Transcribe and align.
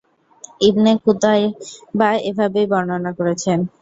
Ibn 0.61 0.85
Qutayba 1.03 2.09
এভাবেই 2.29 2.65
বর্ণনা 2.71 3.11
করেছেন। 3.19 3.59